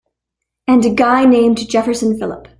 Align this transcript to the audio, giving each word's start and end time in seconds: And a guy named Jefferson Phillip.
And 0.67 0.83
a 0.83 0.89
guy 0.95 1.25
named 1.25 1.69
Jefferson 1.69 2.17
Phillip. 2.17 2.47